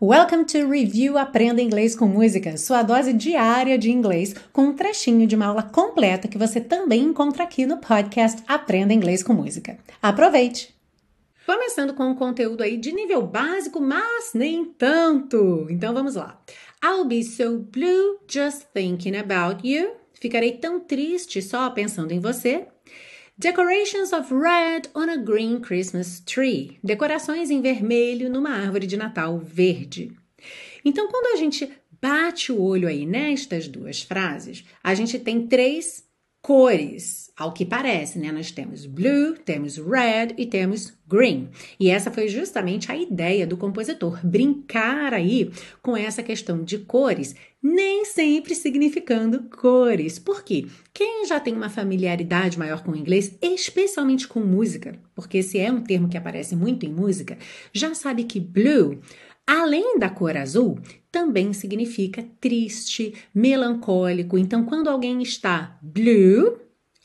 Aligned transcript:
Welcome 0.00 0.44
to 0.44 0.70
Review 0.70 1.18
Aprenda 1.18 1.60
Inglês 1.60 1.96
com 1.96 2.06
Música, 2.06 2.56
sua 2.56 2.84
dose 2.84 3.12
diária 3.12 3.76
de 3.76 3.90
inglês, 3.90 4.32
com 4.52 4.66
um 4.66 4.72
trechinho 4.72 5.26
de 5.26 5.34
uma 5.34 5.46
aula 5.46 5.64
completa 5.64 6.28
que 6.28 6.38
você 6.38 6.60
também 6.60 7.02
encontra 7.02 7.42
aqui 7.42 7.66
no 7.66 7.78
podcast 7.78 8.40
Aprenda 8.46 8.94
Inglês 8.94 9.24
com 9.24 9.32
Música. 9.32 9.76
Aproveite! 10.00 10.72
Começando 11.44 11.94
com 11.94 12.04
um 12.04 12.14
conteúdo 12.14 12.62
aí 12.62 12.76
de 12.76 12.92
nível 12.92 13.26
básico, 13.26 13.80
mas 13.80 14.30
nem 14.34 14.66
tanto. 14.66 15.66
Então 15.68 15.92
vamos 15.92 16.14
lá. 16.14 16.40
I'll 16.80 17.04
be 17.04 17.24
so 17.24 17.58
blue 17.58 18.20
just 18.28 18.66
thinking 18.72 19.16
about 19.16 19.68
you. 19.68 19.96
Ficarei 20.14 20.52
tão 20.52 20.78
triste 20.78 21.42
só 21.42 21.70
pensando 21.70 22.12
em 22.12 22.20
você. 22.20 22.68
Decorations 23.40 24.12
of 24.12 24.34
red 24.34 24.88
on 24.96 25.08
a 25.08 25.16
green 25.16 25.60
Christmas 25.60 26.18
tree. 26.18 26.76
Decorações 26.82 27.52
em 27.52 27.62
vermelho 27.62 28.28
numa 28.28 28.50
árvore 28.50 28.84
de 28.84 28.96
Natal 28.96 29.38
verde. 29.38 30.10
Então, 30.84 31.06
quando 31.06 31.36
a 31.36 31.36
gente 31.36 31.70
bate 32.02 32.50
o 32.50 32.60
olho 32.60 32.88
aí 32.88 33.06
nestas 33.06 33.68
duas 33.68 34.02
frases, 34.02 34.64
a 34.82 34.92
gente 34.92 35.20
tem 35.20 35.46
três 35.46 36.04
cores, 36.42 37.30
ao 37.36 37.52
que 37.52 37.64
parece, 37.64 38.18
né? 38.18 38.32
Nós 38.32 38.50
temos 38.50 38.86
blue, 38.86 39.38
temos 39.44 39.76
red 39.76 40.34
e 40.36 40.44
temos 40.44 40.97
green. 41.08 41.48
E 41.80 41.90
essa 41.90 42.10
foi 42.10 42.28
justamente 42.28 42.92
a 42.92 42.96
ideia 42.96 43.46
do 43.46 43.56
compositor, 43.56 44.18
brincar 44.24 45.14
aí 45.14 45.50
com 45.82 45.96
essa 45.96 46.22
questão 46.22 46.62
de 46.62 46.78
cores, 46.78 47.34
nem 47.62 48.04
sempre 48.04 48.54
significando 48.54 49.44
cores. 49.44 50.18
Por 50.18 50.44
quê? 50.44 50.66
Quem 50.92 51.26
já 51.26 51.40
tem 51.40 51.54
uma 51.54 51.70
familiaridade 51.70 52.58
maior 52.58 52.82
com 52.82 52.92
o 52.92 52.96
inglês, 52.96 53.36
especialmente 53.40 54.28
com 54.28 54.40
música, 54.40 54.98
porque 55.14 55.38
esse 55.38 55.58
é 55.58 55.72
um 55.72 55.82
termo 55.82 56.08
que 56.08 56.16
aparece 56.16 56.54
muito 56.54 56.84
em 56.84 56.92
música, 56.92 57.38
já 57.72 57.94
sabe 57.94 58.24
que 58.24 58.38
blue 58.38 59.00
Além 59.48 59.98
da 59.98 60.10
cor 60.10 60.36
azul, 60.36 60.78
também 61.10 61.54
significa 61.54 62.22
triste, 62.38 63.14
melancólico. 63.34 64.36
Então, 64.36 64.62
quando 64.62 64.88
alguém 64.88 65.22
está 65.22 65.78
blue, 65.80 66.58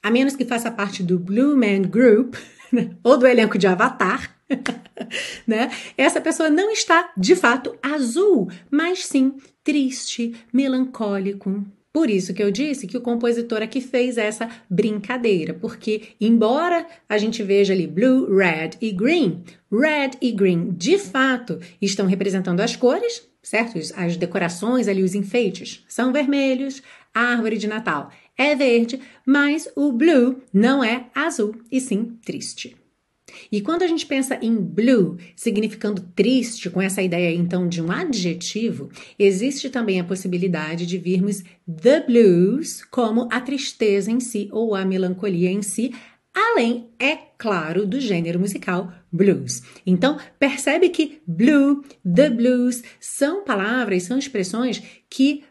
a 0.03 0.11
menos 0.11 0.35
que 0.35 0.43
faça 0.43 0.69
parte 0.69 1.01
do 1.01 1.17
Blue 1.17 1.55
Man 1.55 1.83
Group 1.83 2.35
ou 3.03 3.17
do 3.17 3.27
elenco 3.27 3.57
de 3.57 3.67
Avatar, 3.67 4.35
né? 5.47 5.71
Essa 5.97 6.19
pessoa 6.19 6.49
não 6.49 6.71
está 6.71 7.11
de 7.17 7.35
fato 7.35 7.75
azul, 7.81 8.49
mas 8.69 9.05
sim 9.05 9.35
triste, 9.63 10.33
melancólico, 10.51 11.65
por 11.93 12.09
isso 12.09 12.33
que 12.33 12.41
eu 12.41 12.49
disse 12.49 12.87
que 12.87 12.97
o 12.97 13.01
compositor 13.01 13.61
aqui 13.61 13.79
fez 13.79 14.17
essa 14.17 14.49
brincadeira, 14.67 15.53
porque 15.53 16.09
embora 16.19 16.87
a 17.07 17.19
gente 17.19 17.43
veja 17.43 17.71
ali 17.71 17.85
blue, 17.85 18.35
red 18.35 18.71
e 18.81 18.91
green, 18.91 19.43
red 19.71 20.17
e 20.19 20.31
green 20.31 20.71
de 20.71 20.97
fato 20.97 21.59
estão 21.79 22.07
representando 22.07 22.61
as 22.61 22.75
cores, 22.75 23.29
certo? 23.43 23.77
As 23.95 24.17
decorações 24.17 24.87
ali, 24.87 25.03
os 25.03 25.13
enfeites 25.13 25.85
são 25.87 26.11
vermelhos, 26.11 26.81
árvore 27.13 27.59
de 27.59 27.67
Natal 27.67 28.09
é 28.37 28.55
verde, 28.55 28.99
mas 29.25 29.67
o 29.75 29.91
blue 29.91 30.41
não 30.53 30.83
é 30.83 31.07
azul 31.13 31.55
e 31.71 31.79
sim 31.79 32.17
triste. 32.25 32.75
E 33.51 33.61
quando 33.61 33.83
a 33.83 33.87
gente 33.87 34.05
pensa 34.05 34.37
em 34.41 34.55
blue, 34.55 35.17
significando 35.35 36.01
triste, 36.15 36.69
com 36.69 36.81
essa 36.81 37.01
ideia 37.01 37.33
então 37.33 37.67
de 37.67 37.81
um 37.81 37.91
adjetivo, 37.91 38.89
existe 39.17 39.69
também 39.69 39.99
a 39.99 40.03
possibilidade 40.03 40.85
de 40.85 40.97
virmos 40.97 41.43
the 41.81 42.01
blues 42.01 42.83
como 42.91 43.27
a 43.31 43.39
tristeza 43.41 44.11
em 44.11 44.19
si 44.19 44.49
ou 44.51 44.75
a 44.75 44.85
melancolia 44.85 45.49
em 45.49 45.61
si, 45.61 45.93
além, 46.33 46.89
é 46.99 47.17
claro, 47.37 47.85
do 47.85 47.99
gênero 47.99 48.39
musical 48.39 48.91
blues. 49.11 49.61
Então, 49.85 50.17
percebe 50.39 50.89
que 50.89 51.21
blue, 51.27 51.83
the 52.03 52.29
blues 52.29 52.83
são 52.99 53.43
palavras, 53.43 54.03
são 54.03 54.17
expressões 54.17 54.81
que 55.09 55.43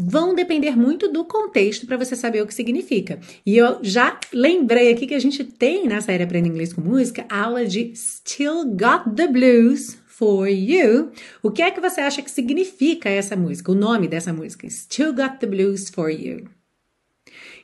vão 0.00 0.34
depender 0.34 0.76
muito 0.76 1.10
do 1.12 1.24
contexto 1.24 1.86
para 1.86 1.96
você 1.96 2.16
saber 2.16 2.42
o 2.42 2.46
que 2.46 2.54
significa. 2.54 3.20
E 3.44 3.56
eu 3.56 3.78
já 3.82 4.18
lembrei 4.32 4.92
aqui 4.92 5.06
que 5.06 5.14
a 5.14 5.18
gente 5.18 5.44
tem 5.44 5.86
na 5.86 6.00
série 6.00 6.22
Aprenda 6.22 6.48
Inglês 6.48 6.72
com 6.72 6.80
Música 6.80 7.26
aula 7.28 7.66
de 7.66 7.92
Still 7.94 8.64
Got 8.64 9.14
the 9.14 9.28
Blues 9.28 9.98
for 10.06 10.48
You. 10.48 11.10
O 11.42 11.50
que 11.50 11.62
é 11.62 11.70
que 11.70 11.80
você 11.80 12.00
acha 12.00 12.22
que 12.22 12.30
significa 12.30 13.08
essa 13.08 13.36
música, 13.36 13.72
o 13.72 13.74
nome 13.74 14.08
dessa 14.08 14.32
música? 14.32 14.68
Still 14.68 15.14
Got 15.14 15.38
the 15.40 15.46
Blues 15.46 15.88
for 15.88 16.10
You. 16.10 16.48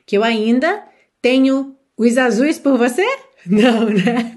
Que 0.05 0.17
eu 0.17 0.23
ainda 0.23 0.83
tenho 1.21 1.75
os 1.97 2.17
azuis 2.17 2.57
por 2.59 2.77
você? 2.77 3.05
Não, 3.45 3.89
né? 3.89 4.35